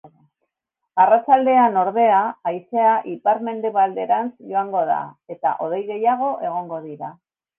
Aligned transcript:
Arratsaldean, 1.03 1.75
ordea, 1.81 2.21
haizea 2.51 2.95
ipar-mendebalderantz 3.11 4.33
joango 4.53 4.83
da 4.93 4.97
eta 5.37 5.55
hodei 5.67 5.83
gehiago 5.93 6.33
egongo 6.51 6.83
dira. 6.87 7.13